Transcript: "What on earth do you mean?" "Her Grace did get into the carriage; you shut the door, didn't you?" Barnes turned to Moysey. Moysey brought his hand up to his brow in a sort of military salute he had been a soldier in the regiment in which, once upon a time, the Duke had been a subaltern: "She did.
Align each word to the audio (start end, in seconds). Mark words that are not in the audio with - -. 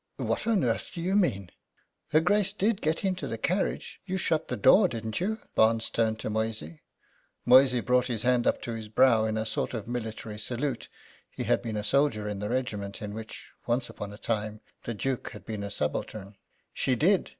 "What 0.17 0.47
on 0.47 0.63
earth 0.63 0.89
do 0.95 0.99
you 0.99 1.15
mean?" 1.15 1.51
"Her 2.09 2.21
Grace 2.21 2.53
did 2.53 2.81
get 2.81 3.05
into 3.05 3.27
the 3.27 3.37
carriage; 3.37 4.01
you 4.03 4.17
shut 4.17 4.47
the 4.47 4.57
door, 4.57 4.87
didn't 4.87 5.19
you?" 5.19 5.37
Barnes 5.53 5.91
turned 5.91 6.17
to 6.21 6.29
Moysey. 6.31 6.79
Moysey 7.45 7.81
brought 7.81 8.07
his 8.07 8.23
hand 8.23 8.47
up 8.47 8.63
to 8.63 8.71
his 8.71 8.87
brow 8.87 9.25
in 9.25 9.37
a 9.37 9.45
sort 9.45 9.75
of 9.75 9.87
military 9.87 10.39
salute 10.39 10.87
he 11.29 11.43
had 11.43 11.61
been 11.61 11.77
a 11.77 11.83
soldier 11.83 12.27
in 12.27 12.39
the 12.39 12.49
regiment 12.49 12.99
in 12.99 13.13
which, 13.13 13.51
once 13.67 13.89
upon 13.91 14.11
a 14.11 14.17
time, 14.17 14.61
the 14.85 14.95
Duke 14.95 15.33
had 15.33 15.45
been 15.45 15.61
a 15.61 15.69
subaltern: 15.69 16.35
"She 16.73 16.95
did. 16.95 17.29